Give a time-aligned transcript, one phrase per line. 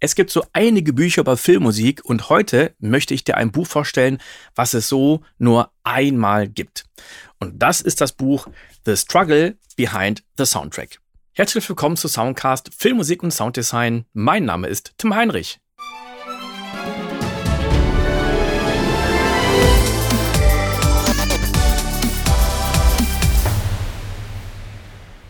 [0.00, 4.18] Es gibt so einige Bücher über Filmmusik und heute möchte ich dir ein Buch vorstellen,
[4.54, 6.84] was es so nur einmal gibt.
[7.40, 8.46] Und das ist das Buch
[8.84, 11.00] The Struggle Behind the Soundtrack.
[11.32, 14.04] Herzlich willkommen zu Soundcast Filmmusik und Sounddesign.
[14.12, 15.58] Mein Name ist Tim Heinrich.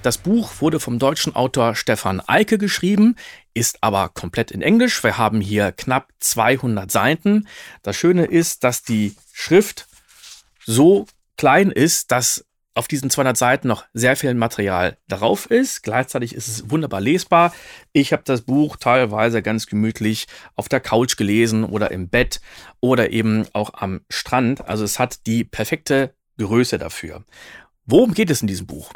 [0.03, 3.17] Das Buch wurde vom deutschen Autor Stefan Eike geschrieben,
[3.59, 5.03] ist aber komplett in Englisch.
[5.03, 7.49] Wir haben hier knapp 200 Seiten.
[7.83, 9.89] Das Schöne ist, dass die Schrift
[10.65, 11.07] so
[11.37, 15.83] klein ist, dass auf diesen 200 Seiten noch sehr viel Material drauf ist.
[15.83, 17.53] Gleichzeitig ist es wunderbar lesbar.
[17.93, 22.41] Ich habe das Buch teilweise ganz gemütlich auf der Couch gelesen oder im Bett
[22.79, 24.69] oder eben auch am Strand.
[24.69, 27.25] Also es hat die perfekte Größe dafür.
[27.85, 28.93] Worum geht es in diesem Buch?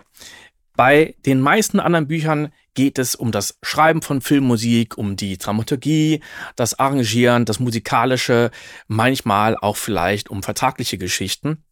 [0.75, 6.21] Bei den meisten anderen Büchern geht es um das Schreiben von Filmmusik, um die Dramaturgie,
[6.57, 8.51] das Arrangieren, das Musikalische,
[8.89, 11.65] manchmal auch vielleicht um vertragliche Geschichten.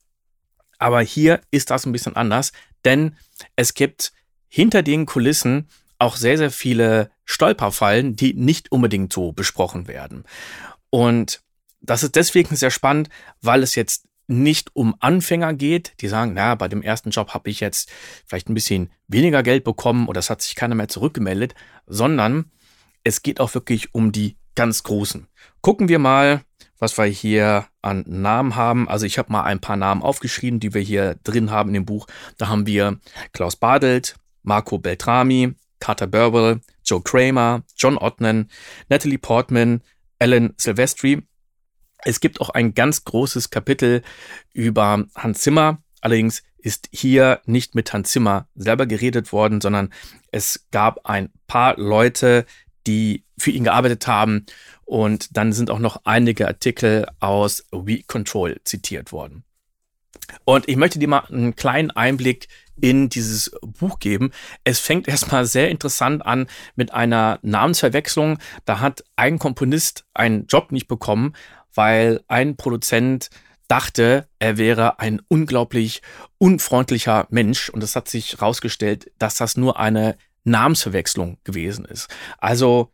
[0.79, 2.53] Aber hier ist das ein bisschen anders,
[2.85, 3.17] denn
[3.57, 4.13] es gibt
[4.49, 10.25] hinter den Kulissen auch sehr, sehr viele Stolperfallen, die nicht unbedingt so besprochen werden.
[10.89, 11.43] Und
[11.81, 13.09] das ist deswegen sehr spannend,
[13.41, 17.51] weil es jetzt nicht um Anfänger geht, die sagen, na, bei dem ersten Job habe
[17.51, 17.91] ich jetzt
[18.27, 21.55] vielleicht ein bisschen weniger Geld bekommen oder es hat sich keiner mehr zurückgemeldet,
[21.87, 22.51] sondern
[23.05, 25.27] es geht auch wirklich um die ganz Großen.
[25.61, 26.43] Gucken wir mal,
[26.79, 28.89] was wir hier an Namen haben.
[28.89, 31.85] Also ich habe mal ein paar Namen aufgeschrieben, die wir hier drin haben in dem
[31.87, 32.07] Buch.
[32.39, 32.99] Da haben wir
[33.33, 38.49] Klaus Badelt, Marco Beltrami, Carter Burwell, Joe Kramer, John Ottman,
[38.89, 39.83] Natalie Portman,
[40.19, 41.23] Alan Silvestri
[42.05, 44.03] es gibt auch ein ganz großes Kapitel
[44.53, 45.83] über Hans Zimmer.
[46.01, 49.93] Allerdings ist hier nicht mit Hans Zimmer selber geredet worden, sondern
[50.31, 52.47] es gab ein paar Leute,
[52.87, 54.47] die für ihn gearbeitet haben.
[54.85, 59.45] Und dann sind auch noch einige Artikel aus We Control zitiert worden.
[60.45, 62.49] Und ich möchte dir mal einen kleinen Einblick
[62.81, 64.31] in dieses Buch geben.
[64.65, 66.47] Es fängt erstmal sehr interessant an
[66.77, 68.39] mit einer Namensverwechslung.
[68.65, 71.35] Da hat ein Komponist einen Job nicht bekommen,
[71.75, 73.31] weil ein Produzent
[73.69, 76.03] dachte, er wäre ein unglaublich
[76.39, 82.09] unfreundlicher Mensch und es hat sich herausgestellt, dass das nur eine Namensverwechslung gewesen ist.
[82.39, 82.93] Also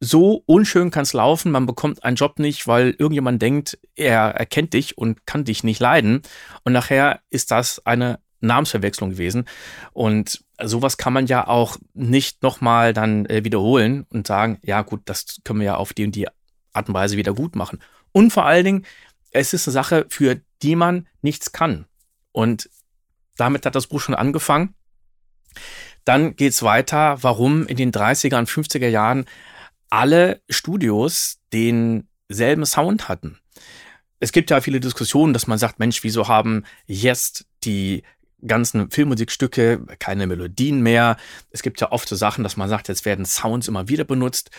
[0.00, 4.74] so unschön kann es laufen, man bekommt einen Job nicht, weil irgendjemand denkt, er erkennt
[4.74, 6.22] dich und kann dich nicht leiden
[6.62, 9.46] und nachher ist das eine Namensverwechslung gewesen
[9.92, 15.02] und sowas kann man ja auch nicht nochmal dann äh, wiederholen und sagen, ja gut,
[15.06, 16.28] das können wir ja auf die und die
[16.72, 17.80] Art und Weise wieder gut machen.
[18.12, 18.86] Und vor allen Dingen,
[19.30, 21.86] es ist eine Sache, für die man nichts kann.
[22.32, 22.70] Und
[23.36, 24.74] damit hat das Buch schon angefangen.
[26.04, 29.26] Dann geht es weiter, warum in den 30er und 50er Jahren
[29.90, 33.38] alle Studios denselben Sound hatten.
[34.20, 38.02] Es gibt ja viele Diskussionen, dass man sagt, Mensch, wieso haben jetzt die
[38.46, 41.16] ganzen Filmmusikstücke keine Melodien mehr?
[41.50, 44.50] Es gibt ja oft so Sachen, dass man sagt, jetzt werden Sounds immer wieder benutzt.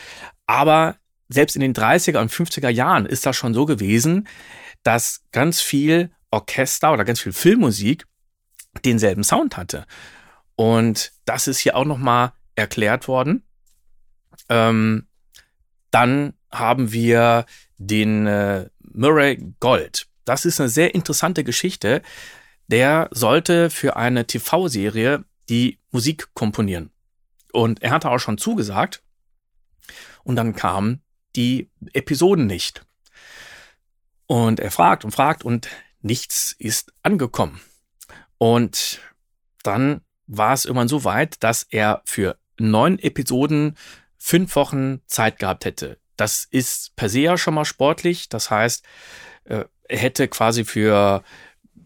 [0.46, 0.98] Aber
[1.29, 4.28] selbst in den 30er und 50er Jahren ist das schon so gewesen,
[4.84, 8.06] dass ganz viel Orchester oder ganz viel Filmmusik
[8.84, 9.85] denselben Sound hatte.
[10.56, 13.44] Und das ist hier auch nochmal erklärt worden.
[14.50, 15.07] Ähm,
[15.91, 17.45] dann haben wir
[17.78, 20.07] den äh, Murray Gold.
[20.25, 22.01] Das ist eine sehr interessante Geschichte.
[22.68, 26.91] Der sollte für eine TV-Serie die Musik komponieren.
[27.51, 29.01] Und er hatte auch schon zugesagt.
[30.23, 31.01] Und dann kam
[31.35, 32.85] die Episoden nicht.
[34.25, 35.69] Und er fragt und fragt und
[36.01, 37.59] nichts ist angekommen.
[38.38, 39.01] Und
[39.63, 43.75] dann war es irgendwann so weit, dass er für neun Episoden
[44.18, 46.00] fünf Wochen Zeit gehabt hätte.
[46.16, 48.29] Das ist per se ja schon mal sportlich.
[48.29, 48.85] Das heißt,
[49.45, 51.23] äh, er hätte quasi für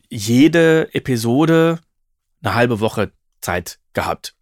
[0.09, 1.79] jede Episode
[2.41, 4.35] eine halbe Woche Zeit gehabt.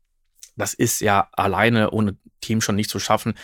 [0.55, 3.35] Das ist ja alleine ohne Team schon nicht zu schaffen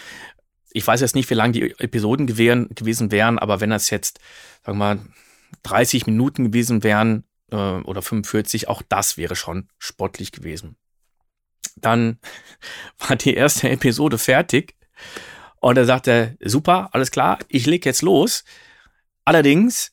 [0.78, 4.20] ich weiß jetzt nicht, wie lang die Episoden gewähren, gewesen wären, aber wenn das jetzt,
[4.64, 5.00] sagen wir mal,
[5.64, 10.76] 30 Minuten gewesen wären äh, oder 45, auch das wäre schon sportlich gewesen.
[11.78, 12.20] Dann
[13.00, 14.76] war die erste Episode fertig
[15.60, 18.44] und er sagte, super, alles klar, ich leg jetzt los.
[19.26, 19.90] Allerdings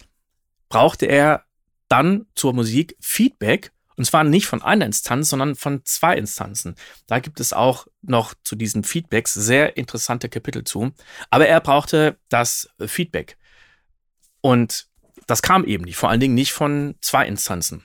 [0.68, 1.44] brauchte er
[1.88, 6.74] dann zur Musik Feedback und zwar nicht von einer Instanz, sondern von zwei Instanzen.
[7.06, 10.92] Da gibt es auch noch zu diesen Feedbacks sehr interessante Kapitel zu.
[11.30, 13.36] Aber er brauchte das Feedback.
[14.40, 14.88] Und
[15.26, 17.84] das kam eben nicht, vor allen Dingen nicht von zwei Instanzen.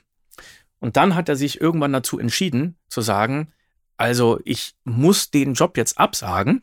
[0.80, 3.52] Und dann hat er sich irgendwann dazu entschieden, zu sagen,
[3.96, 6.62] also ich muss den Job jetzt absagen,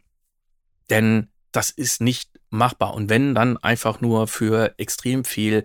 [0.89, 2.93] denn das ist nicht machbar.
[2.93, 5.63] Und wenn, dann einfach nur für extrem viel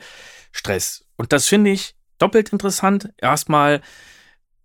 [0.52, 1.04] Stress.
[1.16, 3.12] Und das finde ich doppelt interessant.
[3.18, 3.82] Erstmal,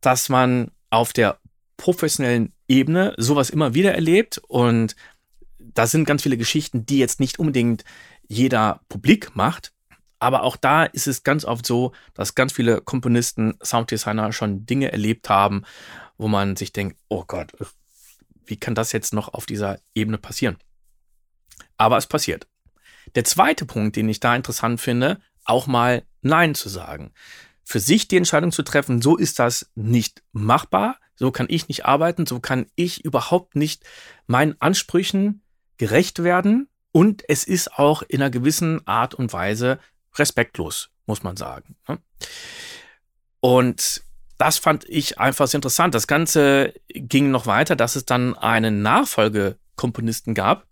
[0.02, 1.40] dass man auf der
[1.76, 4.96] professionellen Ebene sowas immer wieder erlebt und
[5.60, 7.84] da sind ganz viele Geschichten, die jetzt nicht unbedingt
[8.28, 9.74] jeder publik macht.
[10.20, 14.92] Aber auch da ist es ganz oft so, dass ganz viele Komponisten, Sounddesigner schon Dinge
[14.92, 15.64] erlebt haben,
[16.18, 17.54] wo man sich denkt, oh Gott,
[18.46, 20.58] wie kann das jetzt noch auf dieser Ebene passieren?
[21.78, 22.48] Aber es passiert.
[23.16, 27.14] Der zweite Punkt, den ich da interessant finde, auch mal Nein zu sagen.
[27.64, 31.86] Für sich die Entscheidung zu treffen, so ist das nicht machbar, so kann ich nicht
[31.86, 33.84] arbeiten, so kann ich überhaupt nicht
[34.28, 35.42] meinen Ansprüchen
[35.78, 39.80] gerecht werden und es ist auch in einer gewissen Art und Weise
[40.16, 41.76] respektlos, muss man sagen.
[41.88, 42.00] Ne?
[43.40, 44.04] Und
[44.38, 45.96] das fand ich einfach sehr interessant.
[45.96, 50.66] Das Ganze ging noch weiter, dass es dann einen Nachfolgekomponisten gab.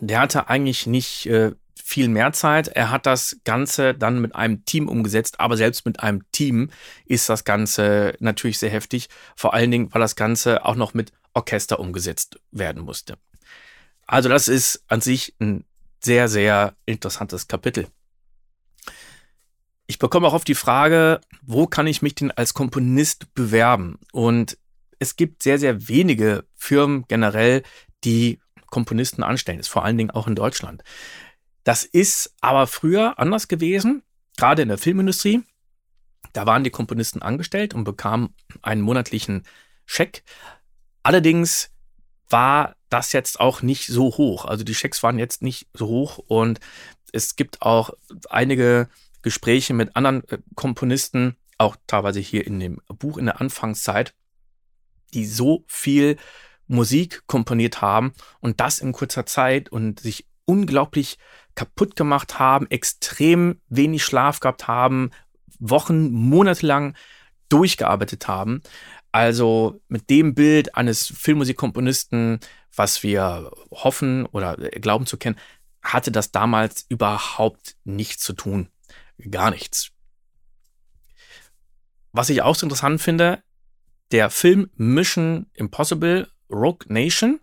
[0.00, 2.68] Der hatte eigentlich nicht äh, viel mehr Zeit.
[2.68, 6.70] Er hat das Ganze dann mit einem Team umgesetzt, aber selbst mit einem Team
[7.06, 9.08] ist das Ganze natürlich sehr heftig.
[9.36, 13.16] Vor allen Dingen, weil das Ganze auch noch mit Orchester umgesetzt werden musste.
[14.06, 15.64] Also das ist an sich ein
[16.02, 17.86] sehr, sehr interessantes Kapitel.
[19.86, 23.98] Ich bekomme auch oft die Frage, wo kann ich mich denn als Komponist bewerben?
[24.12, 24.56] Und
[24.98, 27.62] es gibt sehr, sehr wenige Firmen generell,
[28.04, 29.58] die Komponisten anstellen.
[29.58, 30.82] Ist vor allen Dingen auch in Deutschland.
[31.64, 34.02] Das ist aber früher anders gewesen,
[34.36, 35.42] gerade in der Filmindustrie.
[36.32, 39.44] Da waren die Komponisten angestellt und bekamen einen monatlichen
[39.84, 40.22] Scheck.
[41.02, 41.70] Allerdings
[42.28, 44.44] war das jetzt auch nicht so hoch.
[44.44, 46.60] Also die Schecks waren jetzt nicht so hoch und
[47.12, 47.90] es gibt auch
[48.28, 48.88] einige
[49.22, 54.14] Gespräche mit anderen äh, Komponisten, auch teilweise hier in dem Buch in der Anfangszeit,
[55.12, 56.16] die so viel
[56.66, 61.18] Musik komponiert haben und das in kurzer Zeit und sich unglaublich
[61.60, 65.10] kaputt gemacht haben, extrem wenig Schlaf gehabt haben,
[65.58, 66.96] Wochen, Monate lang
[67.50, 68.62] durchgearbeitet haben.
[69.12, 72.40] Also mit dem Bild eines Filmmusikkomponisten,
[72.74, 75.36] was wir hoffen oder glauben zu kennen,
[75.82, 78.70] hatte das damals überhaupt nichts zu tun.
[79.30, 79.90] Gar nichts.
[82.12, 83.42] Was ich auch so interessant finde,
[84.12, 87.38] der Film Mission Impossible Rogue Nation,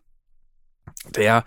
[1.05, 1.45] der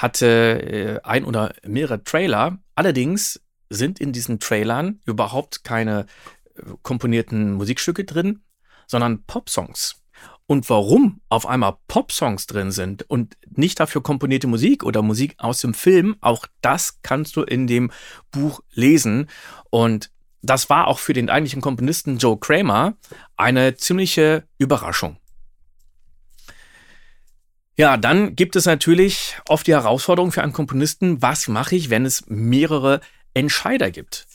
[0.00, 2.58] hatte äh, ein oder mehrere Trailer.
[2.74, 6.06] Allerdings sind in diesen Trailern überhaupt keine
[6.54, 8.40] äh, komponierten Musikstücke drin,
[8.86, 10.00] sondern Popsongs.
[10.46, 15.58] Und warum auf einmal Popsongs drin sind und nicht dafür komponierte Musik oder Musik aus
[15.58, 17.92] dem Film, auch das kannst du in dem
[18.32, 19.28] Buch lesen.
[19.68, 20.10] Und
[20.42, 22.94] das war auch für den eigentlichen Komponisten Joe Kramer
[23.36, 25.19] eine ziemliche Überraschung.
[27.80, 32.04] Ja, dann gibt es natürlich oft die Herausforderung für einen Komponisten, was mache ich, wenn
[32.04, 33.00] es mehrere
[33.32, 34.26] Entscheider gibt?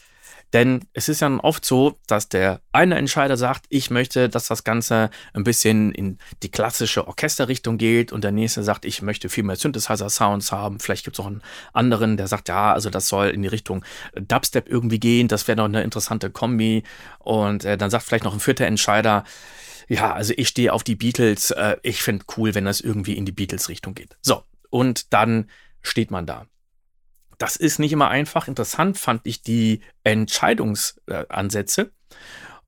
[0.54, 4.64] Denn es ist ja oft so, dass der eine Entscheider sagt, ich möchte, dass das
[4.64, 9.44] Ganze ein bisschen in die klassische Orchesterrichtung geht und der nächste sagt, ich möchte viel
[9.44, 10.80] mehr Synthesizer-Sounds haben.
[10.80, 11.42] Vielleicht gibt es auch einen
[11.74, 13.84] anderen, der sagt, ja, also das soll in die Richtung
[14.16, 16.84] Dubstep irgendwie gehen, das wäre noch eine interessante Kombi.
[17.20, 19.24] Und äh, dann sagt vielleicht noch ein vierter Entscheider,
[19.88, 23.26] ja, also ich stehe auf die Beatles, äh, ich finde cool, wenn das irgendwie in
[23.26, 24.18] die Beatles-Richtung geht.
[24.22, 25.50] So, und dann
[25.82, 26.48] steht man da.
[27.38, 28.48] Das ist nicht immer einfach.
[28.48, 31.92] Interessant fand ich die Entscheidungsansätze.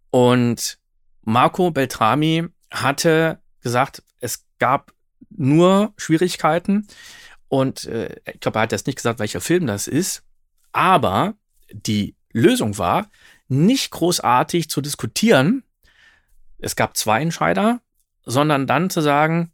[0.09, 0.77] Und
[1.21, 4.93] Marco Beltrami hatte gesagt, es gab
[5.29, 6.87] nur Schwierigkeiten.
[7.47, 10.23] Und äh, ich glaube, er hat jetzt nicht gesagt, welcher Film das ist.
[10.71, 11.35] Aber
[11.71, 13.09] die Lösung war,
[13.47, 15.63] nicht großartig zu diskutieren.
[16.59, 17.81] Es gab zwei Entscheider,
[18.25, 19.51] sondern dann zu sagen,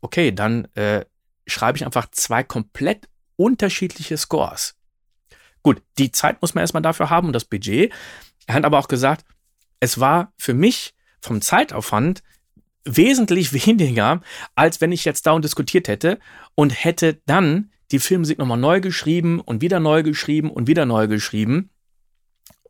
[0.00, 1.04] okay, dann äh,
[1.46, 4.76] schreibe ich einfach zwei komplett unterschiedliche Scores.
[5.62, 7.92] Gut, die Zeit muss man erstmal dafür haben und das Budget.
[8.46, 9.24] Er hat aber auch gesagt,
[9.80, 12.22] es war für mich vom Zeitaufwand
[12.84, 14.20] wesentlich weniger,
[14.54, 16.18] als wenn ich jetzt da und diskutiert hätte
[16.54, 21.06] und hätte dann die Filmmusik nochmal neu geschrieben und wieder neu geschrieben und wieder neu
[21.06, 21.70] geschrieben.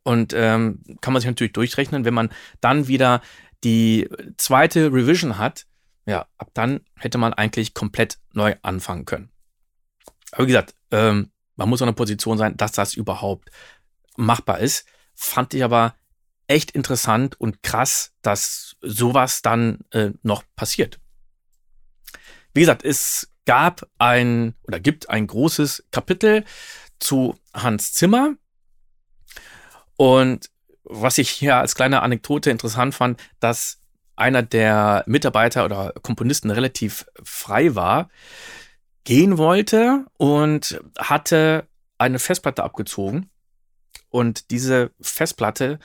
[0.03, 2.31] Und ähm, kann man sich natürlich durchrechnen, wenn man
[2.61, 3.23] dann wieder
[3.65, 5.67] die zweite Revision hat,
[6.07, 9.31] ja, ab dann hätte man eigentlich komplett neu anfangen können.
[10.35, 13.51] Aber wie gesagt, ähm, man muss in einer Position sein, dass das überhaupt
[14.17, 14.85] machbar ist.
[15.15, 15.95] Fand ich aber
[16.49, 20.99] echt interessant und krass, dass sowas dann äh, noch passiert.
[22.53, 26.45] Wie gesagt, es gab ein oder gibt ein großes Kapitel
[26.99, 28.35] zu Hans Zimmer.
[29.97, 30.51] Und
[30.83, 33.81] was ich hier als kleine Anekdote interessant fand, dass
[34.17, 38.11] einer der Mitarbeiter oder Komponisten relativ frei war
[39.05, 41.69] gehen wollte und hatte
[41.99, 43.31] eine Festplatte abgezogen.
[44.09, 45.79] Und diese Festplatte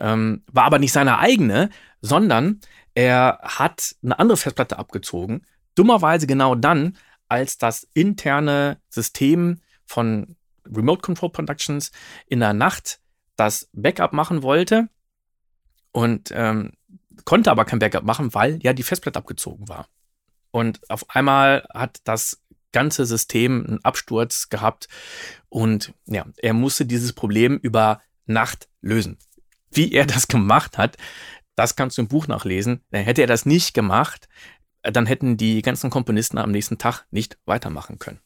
[0.00, 2.60] ähm, war aber nicht seine eigene, sondern
[2.94, 5.42] er hat eine andere Festplatte abgezogen.
[5.74, 6.96] Dummerweise genau dann,
[7.28, 11.92] als das interne System von Remote Control Productions
[12.26, 13.00] in der Nacht
[13.36, 14.88] das Backup machen wollte
[15.92, 16.72] und ähm,
[17.24, 19.88] konnte aber kein Backup machen, weil ja die Festplatte abgezogen war.
[20.50, 22.40] Und auf einmal hat das
[22.76, 24.86] ganze System einen Absturz gehabt
[25.48, 29.16] und ja, er musste dieses Problem über Nacht lösen.
[29.72, 30.98] Wie er das gemacht hat,
[31.54, 32.82] das kannst du im Buch nachlesen.
[32.92, 34.28] Hätte er das nicht gemacht,
[34.82, 38.20] dann hätten die ganzen Komponisten am nächsten Tag nicht weitermachen können.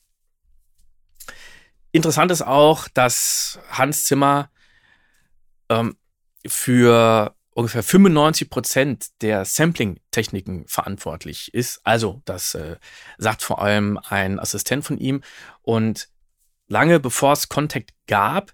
[1.93, 4.51] Interessant ist auch, dass Hans Zimmer
[5.69, 5.97] ähm,
[6.45, 11.81] für ungefähr 95 Prozent der Sampling-Techniken verantwortlich ist.
[11.85, 12.77] Also, das äh,
[13.19, 15.23] sagt vor allem ein Assistent von ihm.
[15.63, 16.09] Und
[16.69, 18.53] lange bevor es Contact gab,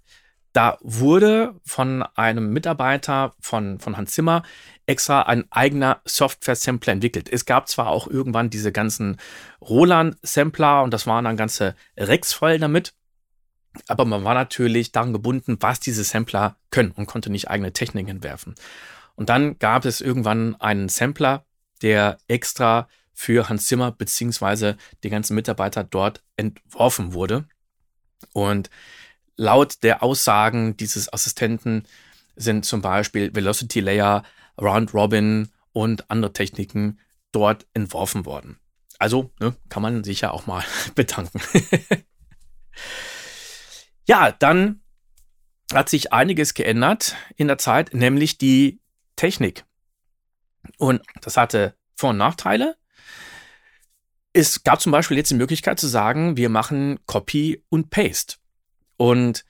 [0.53, 4.43] da wurde von einem Mitarbeiter von, von Hans Zimmer
[4.87, 7.29] extra ein eigener Software-Sampler entwickelt.
[7.31, 9.19] Es gab zwar auch irgendwann diese ganzen
[9.61, 12.95] Roland-Sampler und das waren dann ganze Rex voll damit.
[13.89, 18.11] Aber man war natürlich daran gebunden, was diese Sampler können und konnte nicht eigene Techniken
[18.11, 18.55] entwerfen.
[19.15, 21.45] Und dann gab es irgendwann einen Sampler,
[21.83, 27.47] der extra für Hans Zimmer beziehungsweise die ganzen Mitarbeiter dort entworfen wurde.
[28.33, 28.71] Und
[29.37, 31.85] laut der Aussagen dieses Assistenten
[32.37, 34.23] sind zum Beispiel Velocity Layer,
[34.61, 37.01] Round Robin und andere Techniken
[37.33, 38.59] dort entworfen worden.
[38.99, 40.65] Also ne, kann man sich ja auch mal
[40.95, 41.41] bedanken.
[44.07, 44.81] Ja, dann
[45.73, 48.81] hat sich einiges geändert in der Zeit, nämlich die
[49.17, 49.65] Technik.
[50.79, 52.77] Und das hatte Vor- und Nachteile.
[54.33, 58.37] Es gab zum Beispiel jetzt die Möglichkeit zu sagen, wir machen Copy und Paste.
[58.97, 59.45] Und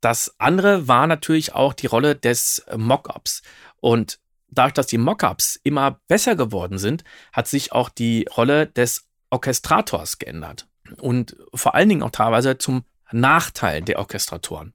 [0.00, 3.42] das andere war natürlich auch die Rolle des Mockups.
[3.76, 9.06] Und dadurch, dass die Mockups immer besser geworden sind, hat sich auch die Rolle des
[9.30, 10.68] Orchestrators geändert.
[11.00, 14.74] Und vor allen Dingen auch teilweise zum Nachteil der Orchestratoren.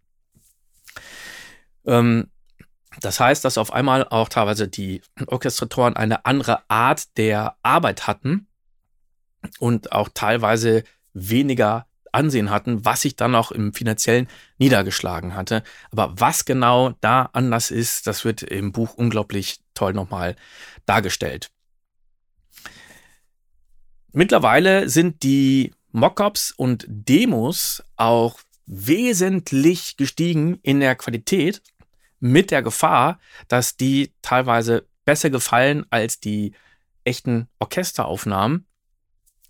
[1.85, 2.29] Ähm,
[2.99, 8.47] das heißt, dass auf einmal auch teilweise die Orchestratoren eine andere Art der Arbeit hatten
[9.59, 10.83] und auch teilweise
[11.13, 15.63] weniger Ansehen hatten, was sich dann auch im finanziellen niedergeschlagen hatte.
[15.91, 20.35] Aber was genau da anders ist, das wird im Buch unglaublich toll nochmal
[20.85, 21.49] dargestellt.
[24.11, 31.61] Mittlerweile sind die Mockups und Demos auch wesentlich gestiegen in der Qualität
[32.19, 36.53] mit der Gefahr, dass die teilweise besser gefallen als die
[37.03, 38.67] echten Orchesteraufnahmen,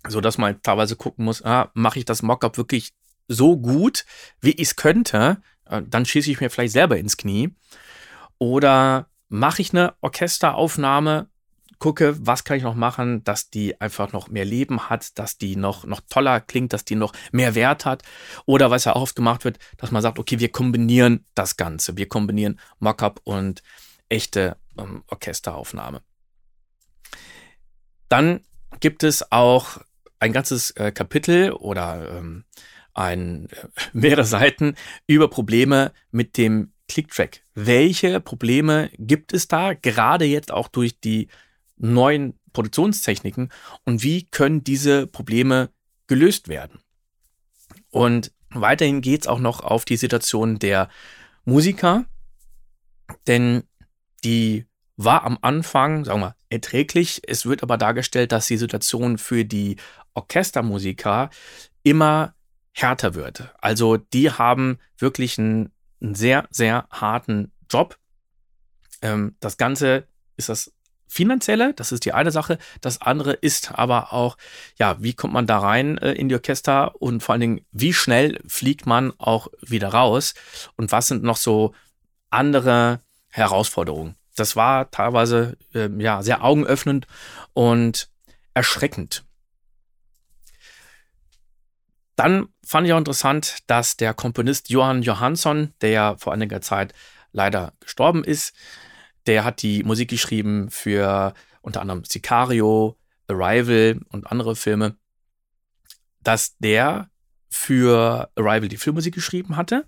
[0.08, 2.92] so dass man teilweise gucken muss, ah, mache ich das Mockup wirklich
[3.28, 4.04] so gut,
[4.40, 7.54] wie ich es könnte, äh, dann schieße ich mir vielleicht selber ins Knie.
[8.38, 11.28] Oder mache ich eine Orchesteraufnahme
[11.82, 15.56] gucke, was kann ich noch machen, dass die einfach noch mehr Leben hat, dass die
[15.56, 18.04] noch, noch toller klingt, dass die noch mehr Wert hat.
[18.46, 21.96] Oder was ja auch oft gemacht wird, dass man sagt, okay, wir kombinieren das Ganze.
[21.96, 23.64] Wir kombinieren Mockup und
[24.08, 26.02] echte ähm, Orchesteraufnahme.
[28.08, 28.42] Dann
[28.78, 29.78] gibt es auch
[30.20, 32.44] ein ganzes äh, Kapitel oder ähm,
[32.94, 34.76] ein, äh, mehrere Seiten
[35.08, 37.42] über Probleme mit dem Clicktrack.
[37.56, 41.26] Welche Probleme gibt es da, gerade jetzt auch durch die
[41.82, 43.50] neuen Produktionstechniken
[43.84, 45.70] und wie können diese Probleme
[46.06, 46.80] gelöst werden.
[47.90, 50.88] Und weiterhin geht es auch noch auf die Situation der
[51.44, 52.04] Musiker,
[53.26, 53.64] denn
[54.24, 57.22] die war am Anfang, sagen wir, erträglich.
[57.26, 59.76] Es wird aber dargestellt, dass die Situation für die
[60.14, 61.30] Orchestermusiker
[61.82, 62.34] immer
[62.72, 63.52] härter wird.
[63.58, 67.98] Also die haben wirklich einen, einen sehr, sehr harten Job.
[69.00, 70.72] Ähm, das Ganze ist das
[71.12, 72.56] finanzielle, das ist die eine Sache.
[72.80, 74.38] Das andere ist aber auch,
[74.78, 77.92] ja, wie kommt man da rein äh, in die Orchester und vor allen Dingen, wie
[77.92, 80.32] schnell fliegt man auch wieder raus
[80.76, 81.74] und was sind noch so
[82.30, 84.16] andere Herausforderungen.
[84.36, 87.06] Das war teilweise äh, ja sehr augenöffnend
[87.52, 88.08] und
[88.54, 89.24] erschreckend.
[92.16, 96.94] Dann fand ich auch interessant, dass der Komponist Johann Johansson, der ja vor einiger Zeit
[97.32, 98.54] leider gestorben ist,
[99.26, 102.96] der hat die Musik geschrieben für unter anderem Sicario,
[103.28, 104.96] Arrival und andere Filme,
[106.20, 107.10] dass der
[107.48, 109.86] für Arrival die Filmmusik geschrieben hatte,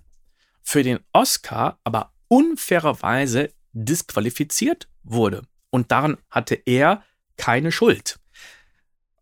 [0.61, 5.43] für den Oscar aber unfairerweise disqualifiziert wurde.
[5.69, 7.03] Und daran hatte er
[7.37, 8.19] keine Schuld.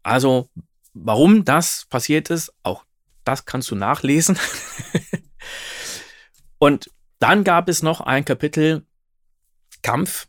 [0.03, 0.49] Also
[0.93, 2.85] warum das passiert ist, auch
[3.23, 4.37] das kannst du nachlesen.
[6.59, 8.85] und dann gab es noch ein Kapitel
[9.83, 10.27] Kampf,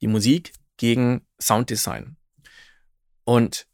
[0.00, 2.16] die Musik gegen Sounddesign.
[3.24, 3.68] Und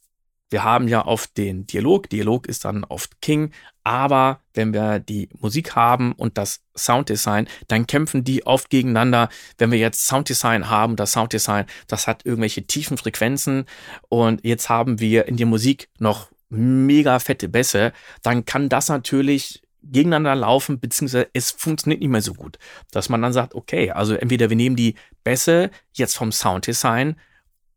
[0.50, 2.09] wir haben ja oft den Dialog.
[2.11, 3.50] Dialog ist dann oft King.
[3.83, 9.30] Aber wenn wir die Musik haben und das Sounddesign, dann kämpfen die oft gegeneinander.
[9.59, 13.64] Wenn wir jetzt Sounddesign haben, das Sounddesign, das hat irgendwelche tiefen Frequenzen.
[14.09, 17.92] Und jetzt haben wir in der Musik noch mega fette Bässe.
[18.23, 22.59] Dann kann das natürlich gegeneinander laufen, beziehungsweise es funktioniert nicht mehr so gut.
[22.91, 27.17] Dass man dann sagt, okay, also entweder wir nehmen die Bässe jetzt vom Sounddesign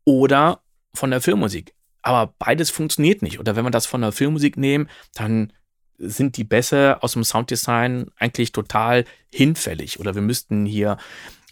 [0.04, 0.62] oder
[0.94, 1.74] von der Filmmusik.
[2.02, 3.38] Aber beides funktioniert nicht.
[3.38, 5.52] Oder wenn wir das von der Filmmusik nehmen, dann
[5.98, 10.00] sind die Bässe aus dem Sounddesign eigentlich total hinfällig.
[10.00, 10.96] Oder wir müssten hier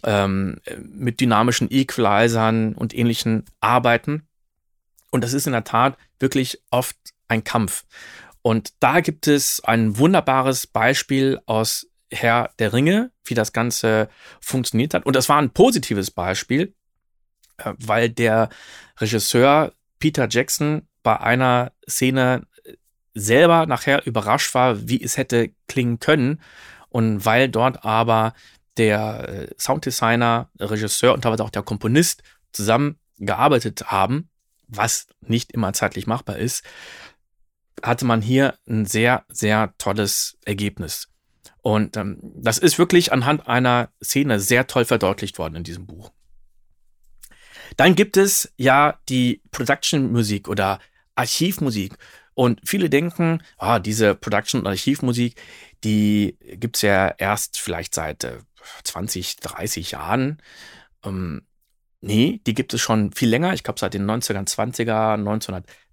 [0.03, 4.27] ähm, mit dynamischen Equalizern und ähnlichen arbeiten.
[5.11, 6.97] Und das ist in der Tat wirklich oft
[7.27, 7.83] ein Kampf.
[8.47, 14.07] Und da gibt es ein wunderbares Beispiel aus Herr der Ringe, wie das Ganze
[14.39, 15.05] funktioniert hat.
[15.05, 16.73] Und das war ein positives Beispiel,
[17.57, 18.47] äh, weil der
[18.99, 22.47] Regisseur Peter Jackson bei einer Szene
[23.13, 26.39] selber nachher überrascht war, wie es hätte klingen können.
[26.87, 28.33] Und weil dort aber
[28.77, 32.23] der äh, Sounddesigner, Regisseur und teilweise auch der Komponist
[32.53, 34.29] zusammengearbeitet haben,
[34.69, 36.63] was nicht immer zeitlich machbar ist,
[37.83, 41.09] hatte man hier ein sehr, sehr tolles Ergebnis.
[41.61, 46.11] Und ähm, das ist wirklich anhand einer Szene sehr toll verdeutlicht worden in diesem Buch.
[47.75, 50.79] Dann gibt es ja die Production-Musik oder
[51.15, 51.97] Archivmusik.
[52.33, 55.41] Und viele denken, ah, diese Production- und Archivmusik,
[55.83, 58.37] die gibt's ja erst vielleicht seit äh,
[58.83, 60.41] 20, 30 Jahren.
[61.03, 61.41] Ähm,
[62.01, 63.53] nee, die gibt es schon viel länger.
[63.53, 65.17] Ich glaube, seit den 1920er,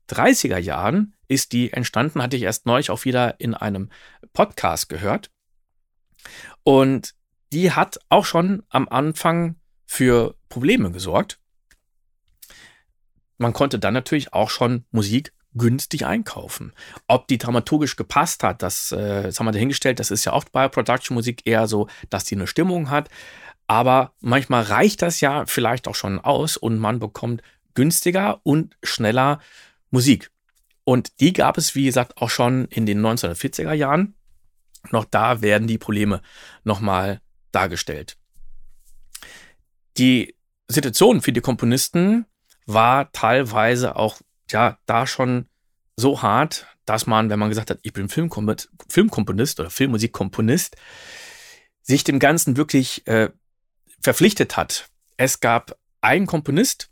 [0.08, 2.22] 1930er Jahren ist die entstanden.
[2.22, 3.90] Hatte ich erst neulich auch wieder in einem
[4.32, 5.30] Podcast gehört.
[6.62, 7.14] Und
[7.52, 11.38] die hat auch schon am Anfang für Probleme gesorgt
[13.38, 16.72] man konnte dann natürlich auch schon Musik günstig einkaufen.
[17.06, 20.00] Ob die dramaturgisch gepasst hat, das, äh, das haben wir dahingestellt.
[20.00, 23.08] Das ist ja oft bei Production-Musik eher so, dass die eine Stimmung hat.
[23.66, 27.42] Aber manchmal reicht das ja vielleicht auch schon aus und man bekommt
[27.74, 29.40] günstiger und schneller
[29.94, 30.30] Musik.
[30.84, 34.14] Und die gab es, wie gesagt, auch schon in den 1940er Jahren.
[34.90, 36.20] Noch da werden die Probleme
[36.64, 38.18] nochmal dargestellt.
[39.96, 40.34] Die
[40.68, 42.26] Situation für die Komponisten
[42.66, 45.46] war teilweise auch, ja, da schon
[45.96, 50.76] so hart, dass man, wenn man gesagt hat, ich bin Filmkomponist oder Filmmusikkomponist,
[51.82, 53.30] sich dem Ganzen wirklich äh,
[54.00, 54.90] verpflichtet hat.
[55.16, 56.90] Es gab einen Komponist,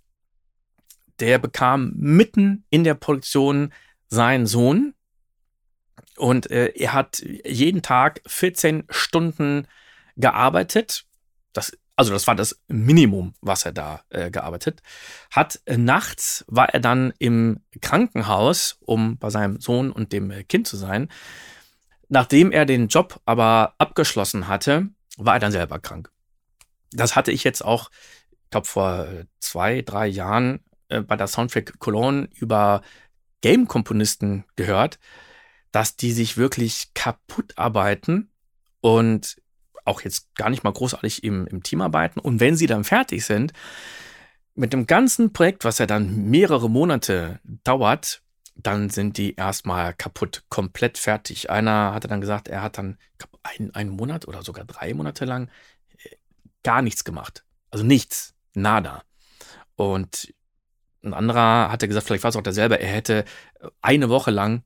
[1.20, 3.72] der bekam mitten in der Produktion
[4.09, 4.94] seinen Sohn
[6.16, 9.66] und äh, er hat jeden Tag 14 Stunden
[10.16, 11.05] gearbeitet.
[11.53, 14.83] Das also das war das Minimum, was er da äh, gearbeitet
[15.31, 15.61] hat.
[15.66, 20.66] Äh, nachts war er dann im Krankenhaus, um bei seinem Sohn und dem äh, Kind
[20.66, 21.09] zu sein.
[22.09, 26.11] Nachdem er den Job aber abgeschlossen hatte, war er dann selber krank.
[26.90, 27.90] Das hatte ich jetzt auch,
[28.31, 30.61] ich glaube, vor äh, zwei, drei Jahren
[30.93, 32.83] äh, bei der Soundtrack Cologne über
[33.41, 34.99] Game-Komponisten gehört,
[35.73, 38.31] dass die sich wirklich kaputt arbeiten
[38.81, 39.37] und
[39.85, 42.21] auch jetzt gar nicht mal großartig im, im Team arbeiten.
[42.21, 43.53] Und wenn sie dann fertig sind,
[44.55, 48.23] mit dem ganzen Projekt, was ja dann mehrere Monate dauert,
[48.55, 51.51] dann sind die erstmal kaputt, komplett fertig.
[51.51, 52.99] Einer hatte dann gesagt, er hat dann
[53.43, 55.49] einen, einen Monat oder sogar drei Monate lang
[56.05, 56.17] äh,
[56.63, 57.45] gar nichts gemacht.
[57.71, 59.03] Also nichts, nada.
[59.75, 60.35] Und
[61.03, 63.25] ein anderer hatte gesagt, vielleicht war es auch derselbe, er hätte
[63.81, 64.62] eine Woche lang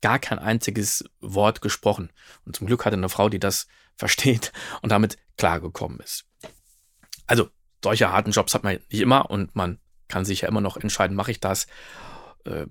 [0.00, 2.10] gar kein einziges Wort gesprochen.
[2.44, 6.24] Und zum Glück hatte eine Frau, die das versteht und damit klargekommen ist.
[7.26, 7.50] Also,
[7.84, 11.16] solche harten Jobs hat man nicht immer und man kann sich ja immer noch entscheiden,
[11.16, 11.66] mache ich das
[12.44, 12.66] äh,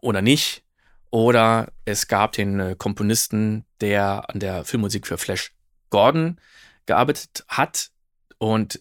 [0.00, 0.64] oder nicht.
[1.10, 5.54] Oder es gab den äh, Komponisten, der an der Filmmusik für Flash
[5.90, 6.40] Gordon
[6.86, 7.90] gearbeitet hat.
[8.38, 8.80] Und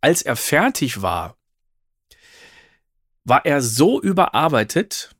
[0.00, 1.36] als er fertig war,
[3.24, 5.14] war er so überarbeitet,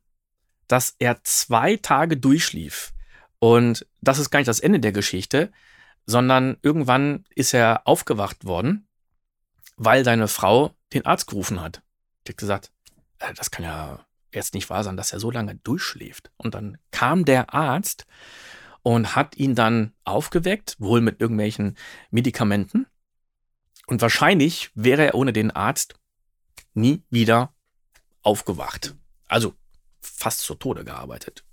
[0.67, 2.93] dass er zwei Tage durchschlief.
[3.39, 5.53] Und das ist gar nicht das Ende der Geschichte,
[6.07, 8.87] sondern irgendwann ist er aufgewacht worden,
[9.77, 11.83] weil seine Frau den Arzt gerufen hat.
[12.27, 12.73] Die hat gesagt,
[13.19, 16.31] äh, das kann ja jetzt nicht wahr sein, dass er so lange durchschläft.
[16.37, 18.07] Und dann kam der Arzt
[18.83, 21.77] und hat ihn dann aufgeweckt, wohl mit irgendwelchen
[22.11, 22.87] Medikamenten.
[23.87, 25.95] Und wahrscheinlich wäre er ohne den Arzt
[26.75, 27.52] nie wieder
[28.23, 28.95] aufgewacht.
[29.29, 29.55] Also
[30.01, 31.45] fast zu Tode gearbeitet.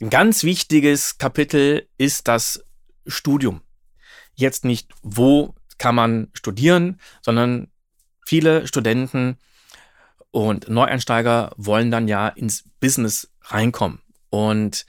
[0.00, 2.64] Ein ganz wichtiges Kapitel ist das
[3.06, 3.62] Studium.
[4.34, 7.68] Jetzt nicht, wo kann man studieren, sondern
[8.24, 9.38] viele Studenten
[10.30, 14.02] und Neueinsteiger wollen dann ja ins Business reinkommen.
[14.28, 14.84] Und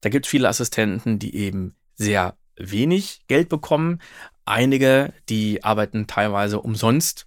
[0.00, 4.00] da gibt es viele Assistenten, die eben sehr wenig Geld bekommen.
[4.44, 7.26] Einige, die arbeiten teilweise umsonst.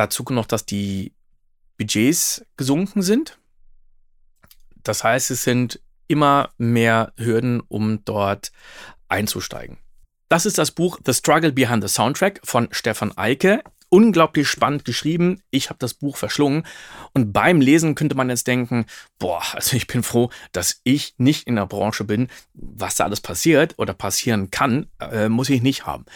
[0.00, 1.12] Dazu noch, dass die
[1.76, 3.38] Budgets gesunken sind.
[4.82, 8.50] Das heißt, es sind immer mehr Hürden, um dort
[9.08, 9.76] einzusteigen.
[10.30, 15.42] Das ist das Buch The Struggle Behind the Soundtrack von Stefan Eike unglaublich spannend geschrieben.
[15.50, 16.66] Ich habe das Buch verschlungen
[17.12, 18.86] und beim Lesen könnte man jetzt denken,
[19.18, 22.28] boah, also ich bin froh, dass ich nicht in der Branche bin.
[22.54, 26.06] Was da alles passiert oder passieren kann, äh, muss ich nicht haben.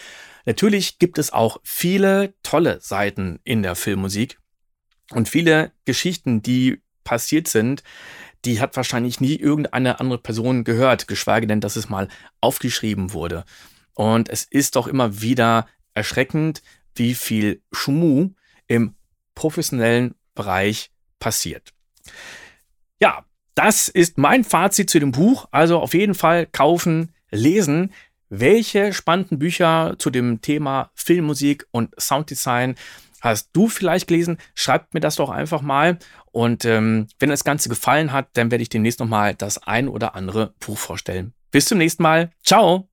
[0.44, 4.38] Natürlich gibt es auch viele tolle Seiten in der Filmmusik
[5.10, 7.82] und viele Geschichten, die passiert sind,
[8.44, 12.08] die hat wahrscheinlich nie irgendeine andere Person gehört, geschweige denn, dass es mal
[12.40, 13.44] aufgeschrieben wurde.
[13.94, 16.62] Und es ist doch immer wieder erschreckend,
[16.94, 18.30] wie viel Schmu
[18.66, 18.94] im
[19.34, 21.72] professionellen Bereich passiert.
[23.00, 25.46] Ja, das ist mein Fazit zu dem Buch.
[25.50, 27.92] Also auf jeden Fall kaufen, lesen.
[28.40, 32.74] Welche spannenden Bücher zu dem Thema Filmmusik und Sounddesign
[33.20, 34.38] hast du vielleicht gelesen?
[34.56, 35.98] Schreibt mir das doch einfach mal.
[36.32, 40.16] Und ähm, wenn das Ganze gefallen hat, dann werde ich demnächst nochmal das ein oder
[40.16, 41.32] andere Buch vorstellen.
[41.52, 42.32] Bis zum nächsten Mal.
[42.42, 42.88] Ciao!